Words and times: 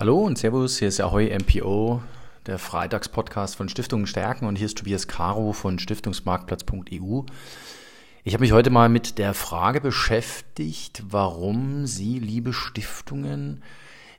Hallo 0.00 0.20
und 0.20 0.38
Servus, 0.38 0.78
hier 0.78 0.86
ist 0.86 1.00
Ahoy 1.00 1.36
MPO, 1.36 2.00
der 2.46 2.60
Freitagspodcast 2.60 3.56
von 3.56 3.68
Stiftungen 3.68 4.06
stärken 4.06 4.46
und 4.46 4.54
hier 4.54 4.66
ist 4.66 4.78
Tobias 4.78 5.08
Caro 5.08 5.52
von 5.52 5.80
Stiftungsmarktplatz.eu. 5.80 7.22
Ich 8.22 8.32
habe 8.32 8.42
mich 8.42 8.52
heute 8.52 8.70
mal 8.70 8.88
mit 8.88 9.18
der 9.18 9.34
Frage 9.34 9.80
beschäftigt, 9.80 11.02
warum 11.08 11.86
Sie, 11.86 12.20
liebe 12.20 12.52
Stiftungen, 12.52 13.64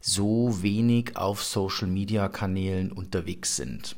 so 0.01 0.61
wenig 0.61 1.15
auf 1.15 1.41
Social-Media-Kanälen 1.41 2.91
unterwegs 2.91 3.55
sind. 3.55 3.95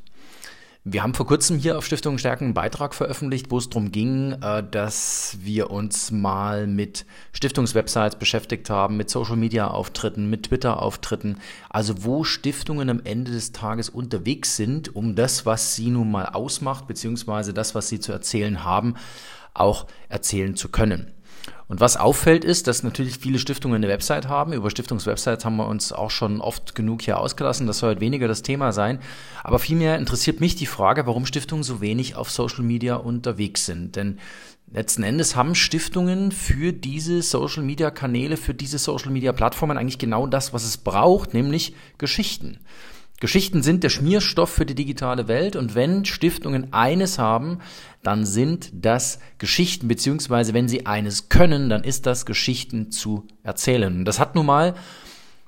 Wir 0.84 1.04
haben 1.04 1.14
vor 1.14 1.28
kurzem 1.28 1.60
hier 1.60 1.78
auf 1.78 1.86
Stiftung 1.86 2.18
Stärken 2.18 2.46
einen 2.46 2.54
Beitrag 2.56 2.96
veröffentlicht, 2.96 3.52
wo 3.52 3.60
es 3.60 3.70
darum 3.70 3.92
ging, 3.92 4.32
äh, 4.42 4.64
dass 4.64 5.38
wir 5.40 5.70
uns 5.70 6.10
mal 6.10 6.66
mit 6.66 7.06
Stiftungswebsites 7.34 8.16
beschäftigt 8.18 8.68
haben, 8.72 8.98
mit 8.98 9.08
Social 9.08 9.36
Media 9.36 9.68
Auftritten, 9.68 10.28
mit 10.28 10.48
Twitter 10.48 10.82
Auftritten, 10.82 11.38
also 11.70 12.04
wo 12.04 12.24
Stiftungen 12.24 12.90
am 12.90 13.00
Ende 13.04 13.32
des 13.32 13.52
Tages 13.52 13.90
unterwegs 13.90 14.56
sind, 14.56 14.96
um 14.96 15.14
das, 15.14 15.46
was 15.46 15.76
sie 15.76 15.92
nun 15.92 16.10
mal 16.10 16.26
ausmacht, 16.26 16.88
beziehungsweise 16.88 17.54
das, 17.54 17.76
was 17.76 17.88
sie 17.88 18.00
zu 18.00 18.12
erzählen 18.12 18.64
haben, 18.64 18.96
auch 19.54 19.86
erzählen 20.10 20.56
zu 20.56 20.70
können. 20.70 21.14
Und 21.68 21.80
was 21.80 21.96
auffällt 21.96 22.44
ist, 22.44 22.68
dass 22.68 22.84
natürlich 22.84 23.18
viele 23.18 23.40
Stiftungen 23.40 23.78
eine 23.78 23.88
Website 23.88 24.28
haben. 24.28 24.52
Über 24.52 24.70
Stiftungswebsites 24.70 25.46
haben 25.46 25.56
wir 25.56 25.68
uns 25.68 25.94
auch 25.94 26.12
schon 26.12 26.42
oft 26.42 26.76
genug 26.76 27.02
hier 27.02 27.18
ausgelassen. 27.18 27.66
Das 27.66 27.78
soll 27.78 27.90
halt 27.90 28.02
weniger 28.02 28.28
das 28.28 28.42
Thema 28.42 28.74
sein. 28.74 29.00
Aber 29.44 29.58
vielmehr 29.58 29.98
interessiert 29.98 30.42
mich 30.42 30.56
die 30.56 30.66
Frage, 30.66 31.08
warum 31.08 31.26
Stiftungen 31.26 31.64
so 31.64 31.80
wenig 31.80 32.16
auf 32.16 32.30
Social 32.30 32.64
Media 32.64 32.96
unterwegs 32.96 33.66
sind. 33.66 33.96
Denn 33.96 34.20
letzten 34.70 35.04
Endes 35.04 35.36
haben 35.36 35.56
Stiftungen 35.56 36.34
für 36.34 36.74
diese 36.74 37.22
Social 37.22 37.64
Media 37.64 37.90
Kanäle, 37.90 38.36
für 38.36 38.54
diese 38.54 38.78
Social 38.78 39.12
Media 39.12 39.32
Plattformen 39.32 39.78
eigentlich 39.78 39.98
genau 39.98 40.28
das, 40.28 40.54
was 40.54 40.66
es 40.66 40.78
braucht, 40.78 41.34
nämlich 41.34 41.74
Geschichten. 41.98 42.60
Geschichten 43.22 43.62
sind 43.62 43.84
der 43.84 43.90
Schmierstoff 43.90 44.50
für 44.50 44.66
die 44.66 44.74
digitale 44.74 45.28
Welt 45.28 45.56
und 45.56 45.76
wenn 45.76 46.06
Stiftungen 46.06 46.74
eines 46.74 47.20
haben, 47.20 47.60
dann 48.02 48.26
sind 48.26 48.72
das 48.74 49.20
Geschichten, 49.38 49.88
beziehungsweise 49.88 50.56
wenn 50.56 50.68
sie 50.68 50.88
eines 50.88 51.30
können, 51.30 51.70
dann 51.70 51.84
ist 51.84 52.08
das 52.08 52.26
Geschichten 52.26 52.90
zu 52.90 53.28
erzählen. 53.44 54.00
Und 54.00 54.06
das 54.06 54.20
hat 54.20 54.34
nun 54.34 54.48
mal 54.48 54.74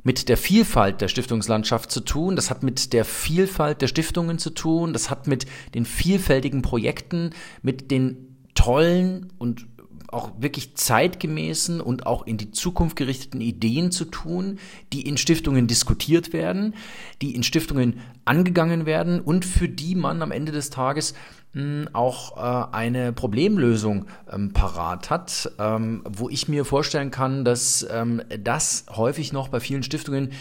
mit 0.04 0.30
der 0.30 0.38
Vielfalt 0.38 1.02
der 1.02 1.08
Stiftungslandschaft 1.08 1.90
zu 1.90 2.02
tun, 2.02 2.36
das 2.36 2.52
hat 2.52 2.62
mit 2.62 2.94
der 2.94 3.06
Vielfalt 3.06 3.82
der 3.82 3.88
Stiftungen 3.88 4.38
zu 4.38 4.52
tun, 4.52 4.94
das 4.94 5.10
hat 5.10 5.26
mit 5.26 5.48
den 5.74 5.86
vielfältigen 5.86 6.62
Projekten, 6.62 7.32
mit 7.64 7.90
den 7.90 8.38
tollen 8.54 9.34
und 9.40 9.66
auch 10.14 10.32
wirklich 10.38 10.76
zeitgemäßen 10.76 11.82
und 11.82 12.06
auch 12.06 12.26
in 12.26 12.38
die 12.38 12.52
Zukunft 12.52 12.96
gerichteten 12.96 13.42
Ideen 13.42 13.92
zu 13.92 14.06
tun, 14.06 14.60
die 14.92 15.02
in 15.02 15.18
Stiftungen 15.18 15.68
diskutiert 15.68 16.34
werden, 16.34 16.76
die 17.22 17.36
in 17.36 17.44
Stiftungen 17.44 18.00
angegangen 18.26 18.86
werden 18.86 19.20
und 19.20 19.46
für 19.46 19.68
die 19.68 19.96
man 19.96 20.22
am 20.22 20.32
Ende 20.32 20.52
des 20.52 20.70
Tages 20.70 21.14
hm, 21.54 21.90
auch 21.94 22.38
äh, 22.38 22.76
eine 22.76 23.14
Problemlösung 23.14 24.06
ähm, 24.32 24.54
parat 24.54 25.10
hat, 25.10 25.52
ähm, 25.60 26.04
wo 26.10 26.30
ich 26.30 26.48
mir 26.48 26.66
vorstellen 26.66 27.12
kann, 27.12 27.46
dass 27.46 27.86
ähm, 27.92 28.22
das 28.40 28.86
häufig 28.90 29.34
noch 29.34 29.50
bei 29.50 29.60
vielen 29.60 29.84
Stiftungen 29.84 30.32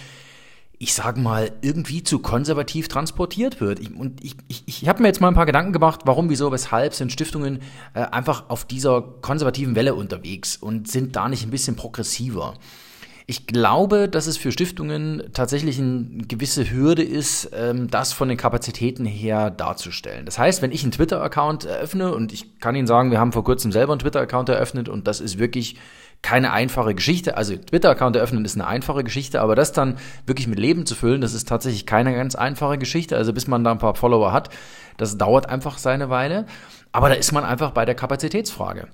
ich 0.78 0.94
sage 0.94 1.20
mal, 1.20 1.52
irgendwie 1.60 2.02
zu 2.02 2.18
konservativ 2.18 2.88
transportiert 2.88 3.60
wird. 3.60 3.78
Ich, 3.78 3.94
und 3.94 4.22
ich, 4.24 4.36
ich, 4.48 4.64
ich 4.66 4.88
habe 4.88 5.02
mir 5.02 5.08
jetzt 5.08 5.20
mal 5.20 5.28
ein 5.28 5.34
paar 5.34 5.46
Gedanken 5.46 5.72
gemacht, 5.72 6.00
warum, 6.04 6.28
wieso, 6.28 6.50
weshalb 6.50 6.94
sind 6.94 7.12
Stiftungen 7.12 7.60
äh, 7.94 8.00
einfach 8.00 8.50
auf 8.50 8.64
dieser 8.64 9.00
konservativen 9.00 9.76
Welle 9.76 9.94
unterwegs 9.94 10.56
und 10.56 10.88
sind 10.88 11.14
da 11.14 11.28
nicht 11.28 11.44
ein 11.44 11.50
bisschen 11.50 11.76
progressiver. 11.76 12.54
Ich 13.26 13.46
glaube, 13.46 14.08
dass 14.08 14.26
es 14.26 14.36
für 14.36 14.50
Stiftungen 14.50 15.22
tatsächlich 15.32 15.78
eine 15.78 16.24
gewisse 16.26 16.70
Hürde 16.70 17.02
ist, 17.02 17.50
ähm, 17.54 17.88
das 17.88 18.12
von 18.12 18.28
den 18.28 18.36
Kapazitäten 18.36 19.04
her 19.04 19.50
darzustellen. 19.50 20.26
Das 20.26 20.38
heißt, 20.38 20.62
wenn 20.62 20.72
ich 20.72 20.82
einen 20.82 20.92
Twitter-Account 20.92 21.64
eröffne 21.64 22.14
und 22.14 22.32
ich 22.32 22.58
kann 22.58 22.74
Ihnen 22.74 22.86
sagen, 22.86 23.10
wir 23.10 23.20
haben 23.20 23.32
vor 23.32 23.44
kurzem 23.44 23.70
selber 23.72 23.92
einen 23.92 24.00
Twitter-Account 24.00 24.48
eröffnet 24.48 24.88
und 24.88 25.06
das 25.06 25.20
ist 25.20 25.38
wirklich 25.38 25.76
keine 26.22 26.52
einfache 26.52 26.94
Geschichte. 26.94 27.36
Also 27.36 27.56
Twitter-Account 27.56 28.16
eröffnen 28.16 28.44
ist 28.44 28.54
eine 28.54 28.66
einfache 28.66 29.04
Geschichte, 29.04 29.40
aber 29.40 29.56
das 29.56 29.72
dann 29.72 29.98
wirklich 30.24 30.46
mit 30.46 30.58
Leben 30.58 30.86
zu 30.86 30.94
füllen, 30.94 31.20
das 31.20 31.34
ist 31.34 31.48
tatsächlich 31.48 31.84
keine 31.84 32.14
ganz 32.14 32.34
einfache 32.36 32.78
Geschichte. 32.78 33.16
Also 33.16 33.32
bis 33.32 33.48
man 33.48 33.64
da 33.64 33.72
ein 33.72 33.78
paar 33.78 33.96
Follower 33.96 34.32
hat, 34.32 34.48
das 34.96 35.18
dauert 35.18 35.48
einfach 35.48 35.78
seine 35.78 36.10
Weile. 36.10 36.46
Aber 36.92 37.08
da 37.08 37.16
ist 37.16 37.32
man 37.32 37.44
einfach 37.44 37.72
bei 37.72 37.84
der 37.84 37.94
Kapazitätsfrage. 37.94 38.88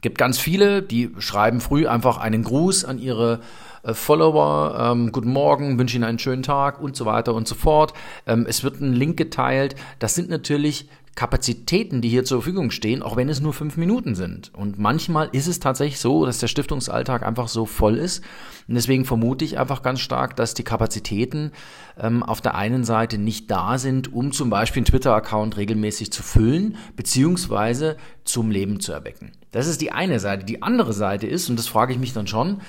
Gibt 0.00 0.18
ganz 0.18 0.38
viele, 0.38 0.82
die 0.82 1.12
schreiben 1.18 1.60
früh 1.60 1.86
einfach 1.86 2.18
einen 2.18 2.42
Gruß 2.42 2.84
an 2.84 2.98
ihre 2.98 3.40
äh, 3.86 3.94
Follower, 3.94 4.92
ähm, 4.92 5.12
guten 5.12 5.32
Morgen, 5.32 5.78
wünsche 5.78 5.96
Ihnen 5.96 6.04
einen 6.04 6.18
schönen 6.18 6.42
Tag 6.42 6.80
und 6.80 6.96
so 6.96 7.06
weiter 7.06 7.34
und 7.34 7.46
so 7.46 7.54
fort. 7.54 7.92
Ähm, 8.26 8.46
es 8.48 8.64
wird 8.64 8.80
ein 8.80 8.92
Link 8.92 9.16
geteilt. 9.16 9.76
Das 9.98 10.14
sind 10.14 10.28
natürlich 10.28 10.88
Kapazitäten, 11.16 12.02
die 12.02 12.10
hier 12.10 12.24
zur 12.24 12.42
Verfügung 12.42 12.70
stehen, 12.70 13.02
auch 13.02 13.16
wenn 13.16 13.30
es 13.30 13.40
nur 13.40 13.54
fünf 13.54 13.78
Minuten 13.78 14.14
sind. 14.14 14.52
Und 14.54 14.78
manchmal 14.78 15.30
ist 15.32 15.46
es 15.46 15.60
tatsächlich 15.60 15.98
so, 15.98 16.26
dass 16.26 16.40
der 16.40 16.46
Stiftungsalltag 16.46 17.24
einfach 17.24 17.48
so 17.48 17.64
voll 17.64 17.96
ist. 17.96 18.22
Und 18.68 18.74
deswegen 18.74 19.06
vermute 19.06 19.42
ich 19.42 19.58
einfach 19.58 19.82
ganz 19.82 20.00
stark, 20.00 20.36
dass 20.36 20.52
die 20.52 20.62
Kapazitäten 20.62 21.52
ähm, 21.98 22.22
auf 22.22 22.42
der 22.42 22.54
einen 22.54 22.84
Seite 22.84 23.16
nicht 23.16 23.50
da 23.50 23.78
sind, 23.78 24.12
um 24.12 24.30
zum 24.30 24.50
Beispiel 24.50 24.80
einen 24.80 24.86
Twitter-Account 24.86 25.56
regelmäßig 25.56 26.12
zu 26.12 26.22
füllen, 26.22 26.76
beziehungsweise 26.96 27.96
zum 28.24 28.50
Leben 28.50 28.80
zu 28.80 28.92
erwecken. 28.92 29.32
Das 29.52 29.68
ist 29.68 29.80
die 29.80 29.92
eine 29.92 30.20
Seite. 30.20 30.44
Die 30.44 30.62
andere 30.62 30.92
Seite 30.92 31.26
ist, 31.26 31.48
und 31.48 31.58
das 31.58 31.66
frage 31.66 31.94
ich 31.94 31.98
mich 31.98 32.12
dann 32.12 32.26
schon, 32.26 32.60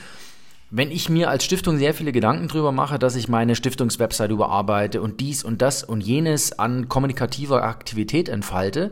wenn 0.70 0.92
ich 0.92 1.10
mir 1.10 1.30
als 1.30 1.46
Stiftung 1.46 1.78
sehr 1.78 1.94
viele 1.94 2.12
Gedanken 2.12 2.48
drüber 2.48 2.72
mache, 2.72 3.00
dass 3.00 3.16
ich 3.16 3.28
meine 3.28 3.56
Stiftungswebsite 3.56 4.34
überarbeite 4.34 5.02
und 5.02 5.22
dies 5.22 5.44
und 5.44 5.62
das 5.62 5.84
und 5.84 6.02
jenes 6.02 6.60
an 6.60 6.90
kommunikativer 6.90 7.64
Aktivität 7.64 8.28
entfalte, 8.28 8.92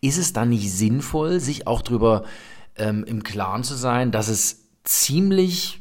ist 0.00 0.16
es 0.16 0.32
dann 0.32 0.48
nicht 0.48 0.72
sinnvoll, 0.72 1.40
sich 1.40 1.66
auch 1.66 1.82
drüber 1.82 2.24
ähm, 2.76 3.04
im 3.04 3.22
Klaren 3.22 3.64
zu 3.64 3.74
sein, 3.74 4.12
dass 4.12 4.28
es 4.28 4.68
ziemlich 4.84 5.80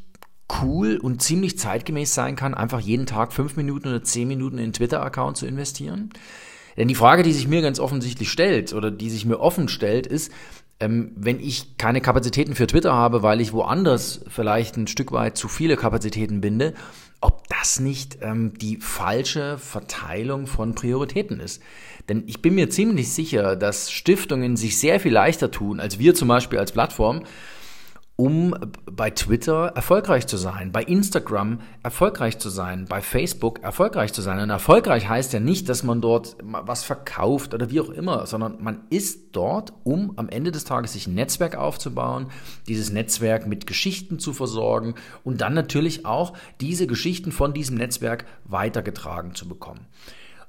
cool 0.61 0.97
und 0.97 1.21
ziemlich 1.21 1.57
zeitgemäß 1.57 2.13
sein 2.13 2.35
kann, 2.35 2.53
einfach 2.53 2.79
jeden 2.79 3.05
Tag 3.05 3.31
fünf 3.31 3.55
Minuten 3.55 3.87
oder 3.87 4.03
zehn 4.03 4.27
Minuten 4.27 4.57
in 4.57 4.73
Twitter-Account 4.73 5.37
zu 5.37 5.45
investieren? 5.45 6.09
Denn 6.75 6.87
die 6.87 6.95
Frage, 6.95 7.23
die 7.23 7.33
sich 7.33 7.47
mir 7.47 7.61
ganz 7.61 7.79
offensichtlich 7.79 8.29
stellt 8.29 8.73
oder 8.73 8.91
die 8.91 9.09
sich 9.09 9.25
mir 9.25 9.39
offen 9.39 9.69
stellt, 9.69 10.07
ist, 10.07 10.31
ähm, 10.79 11.11
wenn 11.15 11.39
ich 11.39 11.77
keine 11.77 12.01
Kapazitäten 12.01 12.55
für 12.55 12.67
Twitter 12.67 12.93
habe, 12.93 13.21
weil 13.21 13.41
ich 13.41 13.53
woanders 13.53 14.21
vielleicht 14.29 14.77
ein 14.77 14.87
Stück 14.87 15.11
weit 15.11 15.37
zu 15.37 15.47
viele 15.47 15.75
Kapazitäten 15.75 16.41
binde, 16.41 16.73
ob 17.21 17.47
das 17.49 17.79
nicht 17.79 18.19
ähm, 18.21 18.53
die 18.57 18.77
falsche 18.77 19.57
Verteilung 19.57 20.47
von 20.47 20.75
Prioritäten 20.75 21.39
ist. 21.39 21.61
Denn 22.07 22.23
ich 22.27 22.41
bin 22.41 22.55
mir 22.55 22.69
ziemlich 22.69 23.11
sicher, 23.11 23.55
dass 23.55 23.91
Stiftungen 23.91 24.55
sich 24.55 24.79
sehr 24.79 24.99
viel 24.99 25.11
leichter 25.11 25.51
tun, 25.51 25.79
als 25.79 25.99
wir 25.99 26.15
zum 26.15 26.29
Beispiel 26.29 26.59
als 26.59 26.71
Plattform, 26.71 27.23
um 28.19 28.53
bei 28.85 29.11
Twitter 29.11 29.67
erfolgreich 29.75 30.27
zu 30.27 30.35
sein, 30.35 30.73
bei 30.73 30.83
Instagram 30.83 31.61
erfolgreich 31.83 32.37
zu 32.37 32.49
sein, 32.49 32.83
bei 32.83 32.99
Facebook 32.99 33.63
erfolgreich 33.63 34.11
zu 34.11 34.21
sein. 34.21 34.41
Und 34.41 34.49
erfolgreich 34.49 35.07
heißt 35.07 35.31
ja 35.31 35.39
nicht, 35.39 35.69
dass 35.69 35.83
man 35.83 36.01
dort 36.01 36.35
was 36.43 36.83
verkauft 36.83 37.53
oder 37.53 37.69
wie 37.69 37.79
auch 37.79 37.87
immer, 37.87 38.27
sondern 38.27 38.61
man 38.61 38.81
ist 38.89 39.37
dort, 39.37 39.71
um 39.85 40.11
am 40.17 40.27
Ende 40.27 40.51
des 40.51 40.65
Tages 40.65 40.91
sich 40.91 41.07
ein 41.07 41.13
Netzwerk 41.13 41.55
aufzubauen, 41.55 42.27
dieses 42.67 42.91
Netzwerk 42.91 43.47
mit 43.47 43.65
Geschichten 43.65 44.19
zu 44.19 44.33
versorgen 44.33 44.95
und 45.23 45.39
dann 45.39 45.53
natürlich 45.53 46.05
auch 46.05 46.33
diese 46.59 46.87
Geschichten 46.87 47.31
von 47.31 47.53
diesem 47.53 47.77
Netzwerk 47.77 48.25
weitergetragen 48.43 49.33
zu 49.33 49.47
bekommen. 49.47 49.87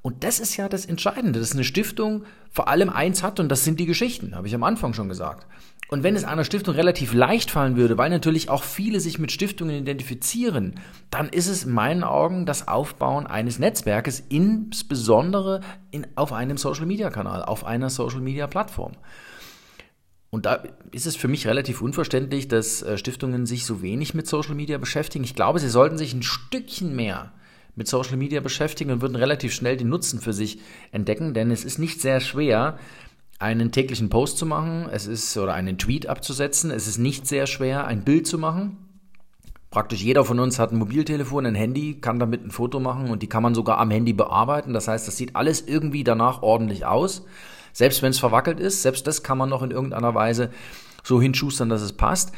Und 0.02 0.24
das 0.24 0.40
ist 0.40 0.56
ja 0.56 0.68
das 0.68 0.86
Entscheidende, 0.86 1.40
dass 1.40 1.52
eine 1.52 1.64
Stiftung 1.64 2.24
vor 2.50 2.68
allem 2.68 2.88
eins 2.88 3.22
hat 3.22 3.38
und 3.38 3.48
das 3.48 3.64
sind 3.64 3.78
die 3.78 3.86
Geschichten, 3.86 4.34
habe 4.34 4.46
ich 4.46 4.54
am 4.54 4.62
Anfang 4.62 4.94
schon 4.94 5.08
gesagt. 5.08 5.46
Und 5.88 6.04
wenn 6.04 6.14
es 6.14 6.24
einer 6.24 6.44
Stiftung 6.44 6.74
relativ 6.74 7.12
leicht 7.12 7.50
fallen 7.50 7.76
würde, 7.76 7.98
weil 7.98 8.10
natürlich 8.10 8.48
auch 8.48 8.62
viele 8.62 9.00
sich 9.00 9.18
mit 9.18 9.32
Stiftungen 9.32 9.74
identifizieren, 9.74 10.76
dann 11.10 11.28
ist 11.28 11.48
es 11.48 11.64
in 11.64 11.72
meinen 11.72 12.04
Augen 12.04 12.46
das 12.46 12.68
Aufbauen 12.68 13.26
eines 13.26 13.58
Netzwerkes, 13.58 14.22
insbesondere 14.28 15.62
in, 15.90 16.06
auf 16.14 16.32
einem 16.32 16.56
Social-Media-Kanal, 16.56 17.42
auf 17.42 17.66
einer 17.66 17.90
Social-Media-Plattform. 17.90 18.92
Und 20.30 20.46
da 20.46 20.62
ist 20.92 21.06
es 21.06 21.16
für 21.16 21.26
mich 21.26 21.48
relativ 21.48 21.82
unverständlich, 21.82 22.46
dass 22.46 22.82
äh, 22.82 22.96
Stiftungen 22.96 23.46
sich 23.46 23.66
so 23.66 23.82
wenig 23.82 24.14
mit 24.14 24.28
Social 24.28 24.54
Media 24.54 24.78
beschäftigen. 24.78 25.24
Ich 25.24 25.34
glaube, 25.34 25.58
sie 25.58 25.68
sollten 25.68 25.98
sich 25.98 26.14
ein 26.14 26.22
Stückchen 26.22 26.94
mehr 26.94 27.32
mit 27.76 27.88
Social 27.88 28.16
Media 28.16 28.40
beschäftigen 28.40 28.90
und 28.90 29.00
würden 29.00 29.16
relativ 29.16 29.52
schnell 29.52 29.76
den 29.76 29.88
Nutzen 29.88 30.20
für 30.20 30.32
sich 30.32 30.58
entdecken, 30.92 31.34
denn 31.34 31.50
es 31.50 31.64
ist 31.64 31.78
nicht 31.78 32.00
sehr 32.00 32.20
schwer, 32.20 32.78
einen 33.40 33.72
täglichen 33.72 34.10
Post 34.10 34.36
zu 34.36 34.44
machen, 34.44 34.86
es 34.92 35.06
ist 35.06 35.36
oder 35.38 35.54
einen 35.54 35.78
Tweet 35.78 36.06
abzusetzen. 36.06 36.70
Es 36.70 36.86
ist 36.86 36.98
nicht 36.98 37.26
sehr 37.26 37.46
schwer, 37.46 37.86
ein 37.86 38.04
Bild 38.04 38.26
zu 38.26 38.36
machen. 38.36 38.76
Praktisch 39.70 40.02
jeder 40.02 40.24
von 40.24 40.38
uns 40.40 40.58
hat 40.58 40.72
ein 40.72 40.78
Mobiltelefon, 40.78 41.46
ein 41.46 41.54
Handy, 41.54 41.94
kann 42.00 42.18
damit 42.18 42.44
ein 42.44 42.50
Foto 42.50 42.80
machen 42.80 43.08
und 43.08 43.22
die 43.22 43.28
kann 43.28 43.42
man 43.42 43.54
sogar 43.54 43.78
am 43.78 43.90
Handy 43.90 44.12
bearbeiten. 44.12 44.74
Das 44.74 44.88
heißt, 44.88 45.08
das 45.08 45.16
sieht 45.16 45.36
alles 45.36 45.62
irgendwie 45.62 46.04
danach 46.04 46.42
ordentlich 46.42 46.84
aus. 46.84 47.24
Selbst 47.72 48.02
wenn 48.02 48.10
es 48.10 48.18
verwackelt 48.18 48.60
ist, 48.60 48.82
selbst 48.82 49.06
das 49.06 49.22
kann 49.22 49.38
man 49.38 49.48
noch 49.48 49.62
in 49.62 49.70
irgendeiner 49.70 50.14
Weise 50.14 50.50
so 51.02 51.22
hinschustern, 51.22 51.70
dass 51.70 51.80
es 51.82 51.94
passt. 51.94 52.32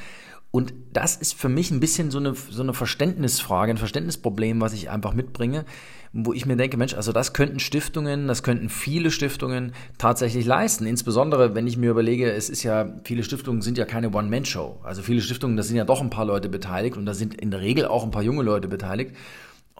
Und 0.52 0.74
das 0.92 1.16
ist 1.16 1.32
für 1.32 1.48
mich 1.48 1.70
ein 1.70 1.80
bisschen 1.80 2.10
so 2.10 2.18
eine, 2.18 2.34
so 2.34 2.62
eine 2.62 2.74
Verständnisfrage, 2.74 3.72
ein 3.72 3.78
Verständnisproblem, 3.78 4.60
was 4.60 4.74
ich 4.74 4.90
einfach 4.90 5.14
mitbringe, 5.14 5.64
wo 6.12 6.34
ich 6.34 6.44
mir 6.44 6.56
denke, 6.56 6.76
Mensch, 6.76 6.92
also 6.92 7.10
das 7.10 7.32
könnten 7.32 7.58
Stiftungen, 7.58 8.28
das 8.28 8.42
könnten 8.42 8.68
viele 8.68 9.10
Stiftungen 9.10 9.72
tatsächlich 9.96 10.44
leisten. 10.44 10.84
Insbesondere, 10.84 11.54
wenn 11.54 11.66
ich 11.66 11.78
mir 11.78 11.90
überlege, 11.90 12.30
es 12.30 12.50
ist 12.50 12.64
ja, 12.64 13.00
viele 13.02 13.24
Stiftungen 13.24 13.62
sind 13.62 13.78
ja 13.78 13.86
keine 13.86 14.10
One-Man-Show. 14.10 14.80
Also 14.82 15.00
viele 15.00 15.22
Stiftungen, 15.22 15.56
da 15.56 15.62
sind 15.62 15.76
ja 15.76 15.86
doch 15.86 16.02
ein 16.02 16.10
paar 16.10 16.26
Leute 16.26 16.50
beteiligt 16.50 16.98
und 16.98 17.06
da 17.06 17.14
sind 17.14 17.40
in 17.40 17.50
der 17.50 17.62
Regel 17.62 17.86
auch 17.86 18.04
ein 18.04 18.10
paar 18.10 18.22
junge 18.22 18.42
Leute 18.42 18.68
beteiligt. 18.68 19.16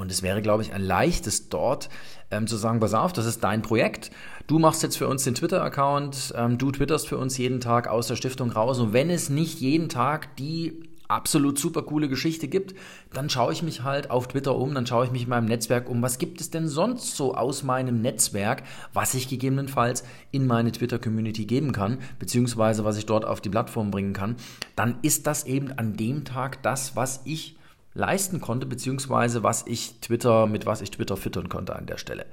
Und 0.02 0.10
es 0.10 0.22
wäre, 0.22 0.42
glaube 0.42 0.62
ich, 0.62 0.72
ein 0.72 0.82
leichtes 0.82 1.48
dort 1.48 1.88
ähm, 2.32 2.48
zu 2.48 2.56
sagen, 2.56 2.80
pass 2.80 2.92
auf, 2.92 3.12
das 3.12 3.24
ist 3.24 3.44
dein 3.44 3.62
Projekt. 3.62 4.10
Du 4.48 4.58
machst 4.58 4.82
jetzt 4.82 4.98
für 4.98 5.06
uns 5.06 5.22
den 5.22 5.36
Twitter-Account, 5.36 6.34
ähm, 6.36 6.58
du 6.58 6.72
twitterst 6.72 7.06
für 7.06 7.18
uns 7.18 7.38
jeden 7.38 7.60
Tag 7.60 7.86
aus 7.86 8.08
der 8.08 8.16
Stiftung 8.16 8.50
raus. 8.50 8.80
Und 8.80 8.92
wenn 8.92 9.10
es 9.10 9.30
nicht 9.30 9.60
jeden 9.60 9.88
Tag 9.88 10.34
die 10.36 10.82
absolut 11.06 11.56
super 11.58 11.82
coole 11.82 12.08
Geschichte 12.08 12.48
gibt, 12.48 12.74
dann 13.12 13.30
schaue 13.30 13.52
ich 13.52 13.62
mich 13.62 13.84
halt 13.84 14.10
auf 14.10 14.26
Twitter 14.26 14.56
um, 14.56 14.74
dann 14.74 14.86
schaue 14.86 15.04
ich 15.04 15.12
mich 15.12 15.24
in 15.24 15.28
meinem 15.28 15.44
Netzwerk 15.44 15.88
um, 15.88 16.02
was 16.02 16.18
gibt 16.18 16.40
es 16.40 16.50
denn 16.50 16.66
sonst 16.66 17.16
so 17.16 17.34
aus 17.34 17.62
meinem 17.62 18.00
Netzwerk, 18.00 18.64
was 18.92 19.14
ich 19.14 19.28
gegebenenfalls 19.28 20.02
in 20.32 20.46
meine 20.46 20.72
Twitter-Community 20.72 21.44
geben 21.44 21.72
kann, 21.72 21.98
beziehungsweise 22.18 22.84
was 22.84 22.96
ich 22.96 23.06
dort 23.06 23.24
auf 23.24 23.40
die 23.40 23.50
Plattform 23.50 23.92
bringen 23.92 24.14
kann, 24.14 24.36
dann 24.74 24.96
ist 25.02 25.28
das 25.28 25.44
eben 25.44 25.70
an 25.70 25.96
dem 25.96 26.24
Tag 26.24 26.60
das, 26.62 26.96
was 26.96 27.20
ich 27.24 27.56
leisten 27.94 28.40
konnte, 28.40 28.66
beziehungsweise 28.66 29.42
was 29.42 29.66
ich 29.66 30.00
Twitter, 30.00 30.46
mit 30.46 30.66
was 30.66 30.80
ich 30.80 30.90
Twitter 30.90 31.16
füttern 31.16 31.48
konnte 31.48 31.76
an 31.76 31.86
der 31.86 31.98
Stelle. 31.98 32.26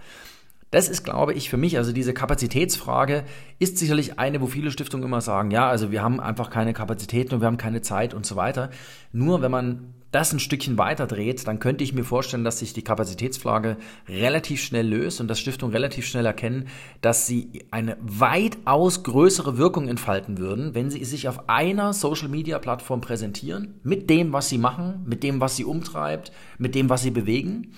Das 0.71 0.87
ist, 0.87 1.03
glaube 1.03 1.33
ich, 1.33 1.49
für 1.49 1.57
mich, 1.57 1.77
also 1.77 1.91
diese 1.91 2.13
Kapazitätsfrage 2.13 3.23
ist 3.57 3.77
sicherlich 3.77 4.19
eine, 4.19 4.39
wo 4.39 4.45
viele 4.45 4.69
Stiftungen 4.69 5.05
immer 5.05 5.21
sagen, 5.21 5.49
ja, 5.49 5.67
also 5.67 5.91
wir 5.91 6.03
haben 6.03 6.19
einfach 6.19 6.51
keine 6.51 6.73
Kapazitäten 6.73 7.33
und 7.33 7.41
wir 7.41 7.47
haben 7.47 7.57
keine 7.57 7.81
Zeit 7.81 8.13
und 8.13 8.25
so 8.25 8.35
weiter. 8.35 8.69
Nur 9.11 9.41
wenn 9.41 9.51
man 9.51 9.93
das 10.11 10.31
ein 10.33 10.39
Stückchen 10.39 10.77
weiter 10.77 11.07
dreht, 11.07 11.47
dann 11.47 11.59
könnte 11.59 11.83
ich 11.83 11.93
mir 11.93 12.03
vorstellen, 12.03 12.43
dass 12.43 12.59
sich 12.59 12.73
die 12.73 12.83
Kapazitätsfrage 12.83 13.77
relativ 14.07 14.61
schnell 14.63 14.87
löst 14.87 15.21
und 15.21 15.27
dass 15.27 15.39
Stiftungen 15.39 15.73
relativ 15.73 16.07
schnell 16.07 16.25
erkennen, 16.25 16.67
dass 17.01 17.27
sie 17.27 17.65
eine 17.71 17.97
weitaus 18.01 19.03
größere 19.03 19.57
Wirkung 19.57 19.87
entfalten 19.87 20.37
würden, 20.37 20.73
wenn 20.73 20.89
sie 20.89 21.03
sich 21.03 21.27
auf 21.27 21.47
einer 21.49 21.93
Social-Media-Plattform 21.93 23.01
präsentieren, 23.01 23.79
mit 23.83 24.09
dem, 24.09 24.33
was 24.33 24.49
sie 24.49 24.57
machen, 24.57 25.03
mit 25.05 25.23
dem, 25.23 25.41
was 25.41 25.55
sie 25.55 25.65
umtreibt, 25.65 26.31
mit 26.57 26.73
dem, 26.73 26.89
was 26.89 27.03
sie 27.03 27.11
bewegen 27.11 27.71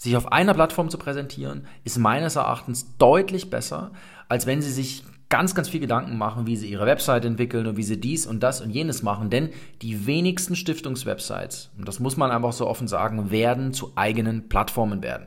sich 0.00 0.16
auf 0.16 0.32
einer 0.32 0.54
Plattform 0.54 0.88
zu 0.88 0.96
präsentieren, 0.96 1.66
ist 1.84 1.98
meines 1.98 2.36
Erachtens 2.36 2.96
deutlich 2.96 3.50
besser, 3.50 3.90
als 4.30 4.46
wenn 4.46 4.62
Sie 4.62 4.70
sich 4.70 5.04
ganz, 5.28 5.54
ganz 5.54 5.68
viel 5.68 5.80
Gedanken 5.80 6.16
machen, 6.16 6.46
wie 6.46 6.56
Sie 6.56 6.70
Ihre 6.70 6.86
Website 6.86 7.26
entwickeln 7.26 7.66
und 7.66 7.76
wie 7.76 7.82
Sie 7.82 8.00
dies 8.00 8.26
und 8.26 8.42
das 8.42 8.62
und 8.62 8.70
jenes 8.70 9.02
machen. 9.02 9.28
Denn 9.28 9.50
die 9.82 10.06
wenigsten 10.06 10.56
Stiftungswebsites, 10.56 11.70
und 11.76 11.86
das 11.86 12.00
muss 12.00 12.16
man 12.16 12.30
einfach 12.30 12.54
so 12.54 12.66
offen 12.66 12.88
sagen, 12.88 13.30
werden 13.30 13.74
zu 13.74 13.92
eigenen 13.94 14.48
Plattformen 14.48 15.02
werden. 15.02 15.26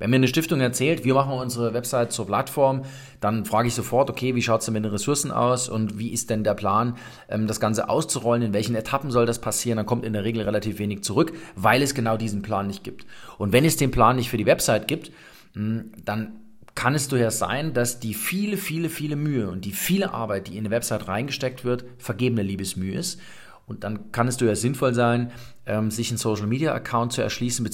Wenn 0.00 0.08
mir 0.08 0.16
eine 0.16 0.28
Stiftung 0.28 0.60
erzählt, 0.60 1.04
wir 1.04 1.12
machen 1.12 1.34
unsere 1.34 1.74
Website 1.74 2.10
zur 2.10 2.26
Plattform, 2.26 2.84
dann 3.20 3.44
frage 3.44 3.68
ich 3.68 3.74
sofort, 3.74 4.08
okay, 4.08 4.34
wie 4.34 4.40
schaut 4.40 4.60
es 4.60 4.64
denn 4.64 4.72
mit 4.72 4.82
den 4.82 4.90
Ressourcen 4.90 5.30
aus 5.30 5.68
und 5.68 5.98
wie 5.98 6.08
ist 6.08 6.30
denn 6.30 6.42
der 6.42 6.54
Plan, 6.54 6.96
ähm, 7.28 7.46
das 7.46 7.60
Ganze 7.60 7.90
auszurollen, 7.90 8.42
in 8.42 8.52
welchen 8.54 8.74
Etappen 8.74 9.10
soll 9.10 9.26
das 9.26 9.40
passieren, 9.40 9.76
dann 9.76 9.84
kommt 9.84 10.06
in 10.06 10.14
der 10.14 10.24
Regel 10.24 10.42
relativ 10.42 10.78
wenig 10.78 11.04
zurück, 11.04 11.34
weil 11.54 11.82
es 11.82 11.94
genau 11.94 12.16
diesen 12.16 12.40
Plan 12.40 12.66
nicht 12.66 12.82
gibt. 12.82 13.04
Und 13.36 13.52
wenn 13.52 13.66
es 13.66 13.76
den 13.76 13.90
Plan 13.90 14.16
nicht 14.16 14.30
für 14.30 14.38
die 14.38 14.46
Website 14.46 14.88
gibt, 14.88 15.12
hm, 15.52 15.92
dann 16.02 16.32
kann 16.74 16.94
es 16.94 17.08
durchaus 17.08 17.38
sein, 17.38 17.74
dass 17.74 18.00
die 18.00 18.14
viele, 18.14 18.56
viele, 18.56 18.88
viele 18.88 19.16
Mühe 19.16 19.50
und 19.50 19.66
die 19.66 19.72
viele 19.72 20.14
Arbeit, 20.14 20.48
die 20.48 20.52
in 20.52 20.60
eine 20.60 20.70
Website 20.70 21.08
reingesteckt 21.08 21.62
wird, 21.62 21.84
vergebene 21.98 22.42
Liebesmühe 22.42 22.94
ist 22.94 23.20
und 23.70 23.84
dann 23.84 24.10
kann 24.10 24.26
es 24.26 24.36
durchaus 24.36 24.60
sinnvoll 24.60 24.94
sein, 24.94 25.30
ähm, 25.64 25.92
sich 25.92 26.10
einen 26.10 26.18
Social 26.18 26.48
Media 26.48 26.74
Account 26.74 27.12
zu 27.12 27.22
erschließen, 27.22 27.64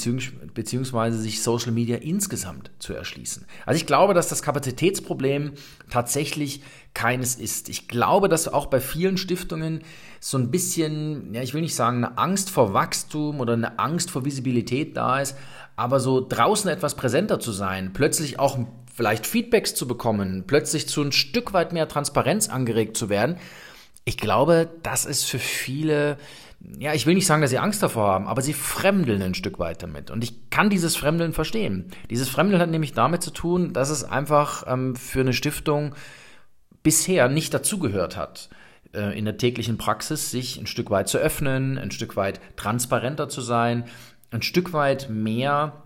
beziehungsweise 0.53 1.19
sich 1.19 1.43
Social 1.43 1.73
Media 1.73 1.97
insgesamt 1.97 2.71
zu 2.79 2.93
erschließen. 2.93 3.47
Also 3.65 3.79
ich 3.79 3.87
glaube, 3.87 4.13
dass 4.13 4.29
das 4.29 4.43
Kapazitätsproblem 4.43 5.53
tatsächlich 5.89 6.63
keines 6.93 7.37
ist. 7.37 7.71
Ich 7.71 7.89
glaube, 7.89 8.29
dass 8.29 8.47
auch 8.47 8.67
bei 8.67 8.79
vielen 8.79 9.17
Stiftungen 9.17 9.81
so 10.21 10.37
ein 10.37 10.51
bisschen, 10.51 11.33
ja, 11.33 11.41
ich 11.41 11.55
will 11.55 11.63
nicht 11.63 11.75
sagen, 11.75 12.05
eine 12.05 12.19
Angst 12.19 12.51
vor 12.51 12.75
Wachstum 12.75 13.41
oder 13.41 13.55
eine 13.55 13.79
Angst 13.79 14.11
vor 14.11 14.27
Visibilität 14.27 14.99
da 14.99 15.21
ist, 15.21 15.35
aber 15.77 15.99
so 15.99 16.21
draußen 16.21 16.71
etwas 16.71 16.95
präsenter 16.95 17.41
zu 17.41 17.53
sein, 17.53 17.95
plötzlich 17.95 18.39
auch 18.39 18.59
vielleicht 18.95 19.27
Feedbacks 19.27 19.75
zu 19.75 19.89
bekommen, 19.89 20.45
plötzlich 20.47 20.89
zu 20.89 21.01
ein 21.01 21.13
Stück 21.13 21.55
weit 21.55 21.73
mehr 21.73 21.89
Transparenz 21.89 22.51
angeregt 22.51 22.99
zu 22.99 23.09
werden, 23.09 23.39
ich 24.07 24.17
glaube, 24.17 24.71
das 24.85 25.05
ist 25.05 25.25
für 25.25 25.41
viele, 25.41 26.17
ja, 26.79 26.95
ich 26.95 27.07
will 27.07 27.15
nicht 27.15 27.27
sagen, 27.27 27.43
dass 27.43 27.51
sie 27.51 27.59
Angst 27.59 27.83
davor 27.83 28.07
haben, 28.07 28.29
aber 28.29 28.41
sie 28.41 28.53
fremdeln 28.53 29.21
ein 29.21 29.35
Stück 29.35 29.59
weit 29.59 29.83
damit. 29.83 30.13
Und 30.13 30.23
ich 30.23 30.49
kann 30.49 30.71
dieses 30.71 30.97
Fremdeln 30.97 31.33
verstehen. 31.33 31.91
Dieses 32.09 32.29
Fremdeln 32.29 32.63
hat 32.63 32.71
nämlich 32.71 32.93
damit 32.93 33.23
zu 33.23 33.33
tun, 33.33 33.73
dass 33.73 33.91
es 33.91 34.05
einfach 34.05 34.65
ähm, 34.69 34.95
für 34.95 35.21
eine 35.21 35.33
Stiftung 35.33 35.97
bisher 36.85 37.29
nicht 37.29 37.53
dazugehört 37.53 38.17
hat, 38.17 38.49
äh, 38.95 39.19
in 39.19 39.25
der 39.25 39.39
täglichen 39.39 39.77
Praxis 39.77 40.31
sich 40.31 40.57
ein 40.57 40.69
Stück 40.69 40.89
weit 40.91 41.09
zu 41.09 41.19
öffnen, 41.19 41.77
ein 41.77 41.91
Stück 41.91 42.15
weit 42.15 42.41
transparenter 42.55 43.29
zu 43.29 43.41
sein, 43.41 43.87
ein 44.31 44.43
Stück 44.43 44.73
weit 44.73 45.11
mehr 45.11 45.83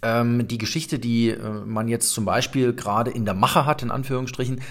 ähm, 0.00 0.48
die 0.48 0.56
Geschichte, 0.56 0.98
die 0.98 1.28
äh, 1.28 1.50
man 1.66 1.88
jetzt 1.88 2.10
zum 2.12 2.24
Beispiel 2.24 2.72
gerade 2.72 3.10
in 3.10 3.26
der 3.26 3.34
Mache 3.34 3.66
hat, 3.66 3.82
in 3.82 3.90
Anführungsstrichen, 3.90 4.62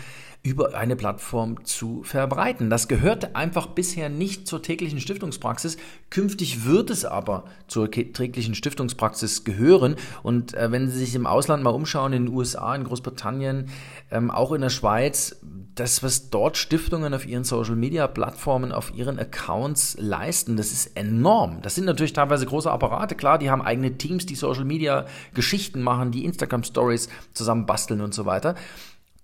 über 0.46 0.76
eine 0.76 0.98
Plattform 0.98 1.64
zu 1.64 2.04
verbreiten. 2.04 2.70
Das 2.70 2.90
gehörte 2.90 3.34
einfach 3.34 3.68
bisher 3.68 4.10
nicht 4.10 4.46
zur 4.46 4.62
täglichen 4.62 5.00
Stiftungspraxis. 5.00 5.78
Künftig 6.10 6.66
wird 6.66 6.90
es 6.90 7.06
aber 7.06 7.46
zur 7.68 7.90
täglichen 7.90 8.54
Stiftungspraxis 8.54 9.46
gehören. 9.46 9.96
Und 10.22 10.54
äh, 10.54 10.70
wenn 10.70 10.90
Sie 10.90 11.00
sich 11.00 11.16
im 11.16 11.26
Ausland 11.26 11.64
mal 11.64 11.70
umschauen, 11.70 12.12
in 12.12 12.26
den 12.26 12.34
USA, 12.34 12.76
in 12.76 12.84
Großbritannien, 12.84 13.70
ähm, 14.12 14.32
auch 14.32 14.52
in 14.52 14.60
der 14.60 14.70
Schweiz, 14.70 15.38
das, 15.76 16.04
was 16.04 16.30
dort 16.30 16.58
Stiftungen 16.58 17.14
auf 17.14 17.26
ihren 17.26 17.46
Social-Media-Plattformen, 17.46 18.74
auf 18.74 18.94
ihren 18.94 19.20
Accounts 19.20 19.96
leisten, 19.98 20.58
das 20.58 20.74
ist 20.74 20.98
enorm. 20.98 21.62
Das 21.62 21.76
sind 21.76 21.86
natürlich 21.86 22.14
teilweise 22.14 22.46
große 22.46 22.70
Apparate, 22.70 23.16
klar, 23.16 23.40
die 23.40 23.50
haben 23.50 23.62
eigene 23.62 23.98
Teams, 23.98 24.26
die 24.26 24.36
Social-Media-Geschichten 24.36 25.82
machen, 25.82 26.12
die 26.12 26.26
Instagram-Stories 26.26 27.08
zusammen 27.34 27.66
basteln 27.66 28.02
und 28.02 28.14
so 28.14 28.26
weiter. 28.26 28.56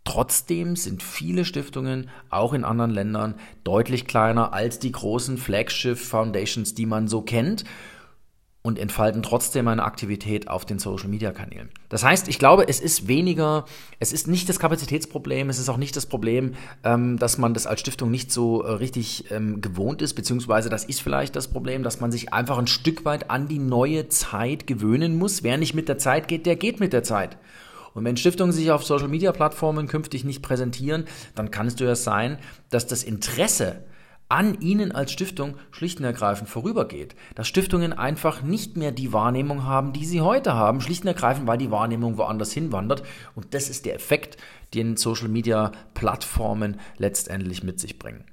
Trotzdem 0.03 0.75
sind 0.75 1.03
viele 1.03 1.45
Stiftungen 1.45 2.09
auch 2.29 2.53
in 2.53 2.63
anderen 2.63 2.91
Ländern 2.91 3.35
deutlich 3.63 4.07
kleiner 4.07 4.53
als 4.53 4.79
die 4.79 4.91
großen 4.91 5.37
Flagship 5.37 5.97
Foundations, 5.97 6.73
die 6.73 6.85
man 6.85 7.07
so 7.07 7.21
kennt 7.21 7.65
und 8.61 8.77
entfalten 8.77 9.23
trotzdem 9.23 9.67
eine 9.69 9.83
Aktivität 9.83 10.49
auf 10.49 10.65
den 10.65 10.79
Social 10.79 11.07
Media 11.07 11.31
Kanälen. 11.31 11.69
Das 11.87 12.03
heißt, 12.03 12.27
ich 12.27 12.39
glaube, 12.39 12.67
es 12.67 12.81
ist 12.81 13.07
weniger, 13.07 13.65
es 13.99 14.11
ist 14.11 14.27
nicht 14.27 14.49
das 14.49 14.59
Kapazitätsproblem, 14.59 15.49
es 15.49 15.59
ist 15.59 15.69
auch 15.69 15.77
nicht 15.77 15.95
das 15.95 16.05
Problem, 16.05 16.55
ähm, 16.83 17.17
dass 17.17 17.37
man 17.37 17.53
das 17.53 17.67
als 17.67 17.79
Stiftung 17.79 18.11
nicht 18.11 18.31
so 18.31 18.63
äh, 18.63 18.71
richtig 18.71 19.31
ähm, 19.31 19.61
gewohnt 19.61 20.01
ist, 20.01 20.13
beziehungsweise 20.13 20.69
das 20.69 20.83
ist 20.83 21.01
vielleicht 21.01 21.37
das 21.37 21.47
Problem, 21.47 21.83
dass 21.83 22.01
man 22.01 22.11
sich 22.11 22.33
einfach 22.33 22.57
ein 22.57 22.67
Stück 22.67 23.05
weit 23.05 23.29
an 23.29 23.47
die 23.47 23.59
neue 23.59 24.09
Zeit 24.09 24.67
gewöhnen 24.67 25.17
muss. 25.17 25.41
Wer 25.41 25.57
nicht 25.57 25.73
mit 25.73 25.87
der 25.87 25.97
Zeit 25.97 26.27
geht, 26.27 26.45
der 26.45 26.57
geht 26.57 26.81
mit 26.81 26.91
der 26.91 27.03
Zeit. 27.03 27.37
Und 27.93 28.05
wenn 28.05 28.17
Stiftungen 28.17 28.53
sich 28.53 28.71
auf 28.71 28.83
Social-Media-Plattformen 28.83 29.87
künftig 29.87 30.23
nicht 30.23 30.41
präsentieren, 30.41 31.05
dann 31.35 31.51
kann 31.51 31.67
es 31.67 31.75
durchaus 31.75 32.03
sein, 32.03 32.37
dass 32.69 32.87
das 32.87 33.03
Interesse 33.03 33.83
an 34.29 34.61
Ihnen 34.61 34.91
als 34.91 35.11
Stiftung 35.11 35.55
schlicht 35.71 35.99
und 35.99 36.05
ergreifend 36.05 36.49
vorübergeht. 36.49 37.15
Dass 37.33 37.47
Stiftungen 37.47 37.93
einfach 37.93 38.43
nicht 38.43 38.77
mehr 38.77 38.91
die 38.91 39.11
Wahrnehmung 39.11 39.63
haben, 39.63 39.91
die 39.91 40.05
sie 40.05 40.21
heute 40.21 40.53
haben, 40.53 40.81
schlicht 40.81 41.01
und 41.01 41.07
ergreifend, 41.07 41.47
weil 41.47 41.57
die 41.57 41.71
Wahrnehmung 41.71 42.17
woanders 42.17 42.51
hinwandert. 42.51 43.01
Und 43.33 43.55
das 43.55 43.69
ist 43.69 43.85
der 43.87 43.95
Effekt, 43.95 44.37
den 44.75 44.97
Social-Media-Plattformen 44.97 46.79
letztendlich 46.97 47.63
mit 47.63 47.79
sich 47.79 47.97
bringen. 47.97 48.23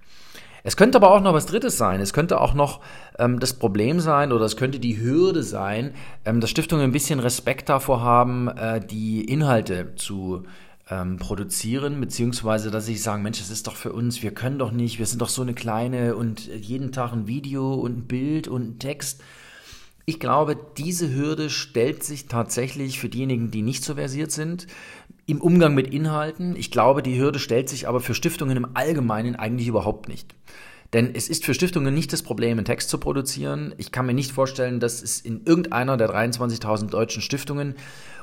Es 0.66 0.76
könnte 0.76 0.98
aber 0.98 1.12
auch 1.12 1.20
noch 1.20 1.32
was 1.32 1.46
Drittes 1.46 1.78
sein. 1.78 2.00
Es 2.00 2.12
könnte 2.12 2.40
auch 2.40 2.52
noch 2.52 2.80
ähm, 3.20 3.38
das 3.38 3.54
Problem 3.54 4.00
sein 4.00 4.32
oder 4.32 4.44
es 4.46 4.56
könnte 4.56 4.80
die 4.80 5.00
Hürde 5.00 5.44
sein, 5.44 5.94
ähm, 6.24 6.40
dass 6.40 6.50
Stiftungen 6.50 6.82
ein 6.82 6.90
bisschen 6.92 7.20
Respekt 7.20 7.68
davor 7.68 8.00
haben, 8.00 8.48
äh, 8.48 8.84
die 8.84 9.24
Inhalte 9.24 9.94
zu 9.94 10.42
ähm, 10.90 11.18
produzieren, 11.18 12.00
beziehungsweise 12.00 12.72
dass 12.72 12.84
sie 12.84 12.96
sagen, 12.96 13.22
Mensch, 13.22 13.38
das 13.38 13.50
ist 13.50 13.68
doch 13.68 13.76
für 13.76 13.92
uns, 13.92 14.24
wir 14.24 14.32
können 14.32 14.58
doch 14.58 14.72
nicht, 14.72 14.98
wir 14.98 15.06
sind 15.06 15.22
doch 15.22 15.28
so 15.28 15.42
eine 15.42 15.54
kleine 15.54 16.16
und 16.16 16.48
jeden 16.48 16.90
Tag 16.90 17.12
ein 17.12 17.28
Video 17.28 17.74
und 17.74 17.98
ein 17.98 18.06
Bild 18.08 18.48
und 18.48 18.70
ein 18.70 18.78
Text. 18.80 19.22
Ich 20.04 20.18
glaube, 20.18 20.56
diese 20.76 21.14
Hürde 21.14 21.48
stellt 21.48 22.02
sich 22.02 22.26
tatsächlich 22.26 22.98
für 22.98 23.08
diejenigen, 23.08 23.52
die 23.52 23.62
nicht 23.62 23.84
so 23.84 23.94
versiert 23.94 24.32
sind, 24.32 24.66
im 25.26 25.40
Umgang 25.40 25.74
mit 25.74 25.92
Inhalten. 25.92 26.54
Ich 26.56 26.70
glaube, 26.70 27.02
die 27.02 27.18
Hürde 27.18 27.38
stellt 27.38 27.68
sich 27.68 27.88
aber 27.88 28.00
für 28.00 28.14
Stiftungen 28.14 28.56
im 28.56 28.68
Allgemeinen 28.74 29.36
eigentlich 29.36 29.68
überhaupt 29.68 30.08
nicht. 30.08 30.34
Denn 30.92 31.14
es 31.14 31.28
ist 31.28 31.44
für 31.44 31.54
Stiftungen 31.54 31.94
nicht 31.94 32.12
das 32.12 32.22
Problem, 32.22 32.58
einen 32.58 32.64
Text 32.64 32.88
zu 32.88 32.98
produzieren. 32.98 33.74
Ich 33.78 33.92
kann 33.92 34.06
mir 34.06 34.14
nicht 34.14 34.32
vorstellen, 34.32 34.80
dass 34.80 35.02
es 35.02 35.20
in 35.20 35.44
irgendeiner 35.44 35.96
der 35.96 36.10
23.000 36.10 36.90
deutschen 36.90 37.22
Stiftungen 37.22 37.74